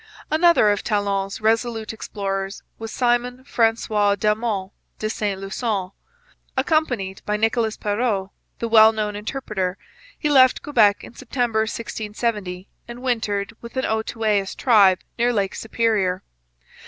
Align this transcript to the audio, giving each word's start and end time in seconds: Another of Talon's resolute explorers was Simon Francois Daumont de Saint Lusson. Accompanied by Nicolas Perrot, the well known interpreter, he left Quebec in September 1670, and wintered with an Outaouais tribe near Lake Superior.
Another 0.31 0.71
of 0.71 0.83
Talon's 0.83 1.41
resolute 1.41 1.93
explorers 1.93 2.63
was 2.79 2.91
Simon 2.91 3.43
Francois 3.43 4.15
Daumont 4.15 4.71
de 4.97 5.11
Saint 5.11 5.39
Lusson. 5.39 5.91
Accompanied 6.57 7.21
by 7.23 7.37
Nicolas 7.37 7.77
Perrot, 7.77 8.31
the 8.57 8.67
well 8.67 8.91
known 8.93 9.15
interpreter, 9.15 9.77
he 10.17 10.27
left 10.27 10.63
Quebec 10.63 11.03
in 11.03 11.13
September 11.13 11.59
1670, 11.59 12.67
and 12.87 13.03
wintered 13.03 13.53
with 13.61 13.77
an 13.77 13.85
Outaouais 13.85 14.55
tribe 14.57 15.01
near 15.19 15.31
Lake 15.31 15.53
Superior. 15.53 16.23